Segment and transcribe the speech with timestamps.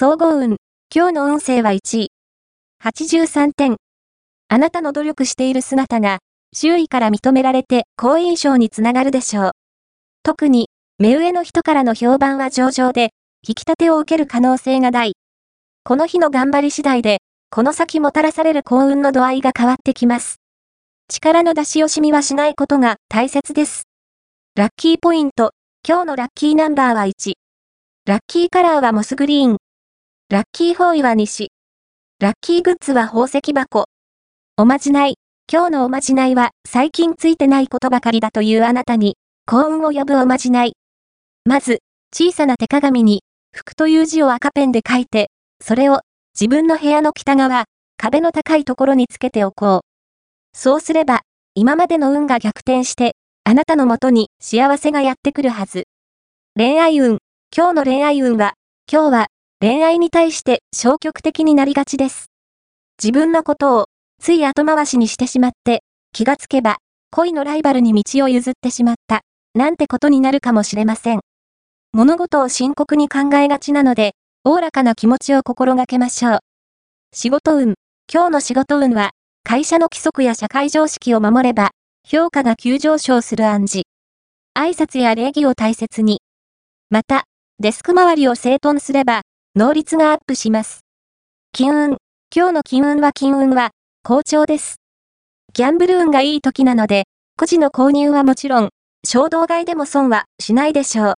[0.00, 0.58] 総合運。
[0.94, 2.12] 今日の運勢は1位。
[2.84, 3.78] 83点。
[4.46, 6.18] あなたの努力している姿が、
[6.54, 9.50] 周囲から認められて好印象につながるでしょう。
[10.22, 10.68] 特に、
[11.00, 13.10] 目上の人からの評判は上々で、
[13.42, 15.14] 引き立てを受ける可能性が大。
[15.82, 17.18] この日の頑張り次第で、
[17.50, 20.36] この先もたらされる幸運の度合いが変わってきます。
[21.08, 23.88] 力の出し惜しみはしないことが大切です。
[24.54, 25.54] ラッキーポイント。
[25.84, 27.32] 今日のラッキーナンバーは1。
[28.06, 29.56] ラッキーカラーはモスグリーン。
[30.30, 31.52] ラッキーフォーイは西。
[32.20, 33.86] ラッキーグッズは宝石箱。
[34.58, 35.14] おまじない。
[35.50, 40.74] 今日のおまじないは最近ついてないことばかりだというあなたに幸運を呼ぶおまじない。
[41.46, 41.78] まず、
[42.14, 43.22] 小さな手鏡に、
[43.56, 45.30] 福という字を赤ペンで書いて、
[45.62, 46.00] それを
[46.38, 47.64] 自分の部屋の北側、
[47.96, 49.80] 壁の高いところにつけておこう。
[50.52, 51.22] そうすれば、
[51.54, 53.12] 今までの運が逆転して、
[53.44, 55.84] あなたのもとに幸せがやってくるはず。
[56.54, 57.16] 恋愛運。
[57.56, 58.52] 今日の恋愛運は、
[58.92, 59.26] 今日は
[59.60, 62.30] 恋愛に対して消極的になりがちです。
[63.02, 63.86] 自分のことを
[64.22, 66.76] つい後回しにしてしまって、気がつけば
[67.10, 69.22] 恋のライバルに道を譲ってしまった、
[69.54, 71.20] なんてことになるかもしれません。
[71.92, 74.12] 物事を深刻に考えがちなので、
[74.44, 76.38] おおらかな気持ちを心がけましょう。
[77.12, 77.74] 仕事運。
[78.12, 79.10] 今日の仕事運は、
[79.42, 81.70] 会社の規則や社会常識を守れば、
[82.06, 83.82] 評価が急上昇する暗示。
[84.56, 86.20] 挨拶や礼儀を大切に。
[86.90, 87.24] また、
[87.58, 89.22] デスク周りを整頓すれば、
[89.58, 90.84] 能率がアップします。
[91.50, 91.96] 金運。
[92.32, 93.72] 今日の金運は金運は、
[94.04, 94.76] 好調です。
[95.52, 97.06] ギャンブル運がいい時なので、
[97.36, 98.68] 個人の購入はもちろん、
[99.04, 101.14] 衝動買いでも損はしないでしょう。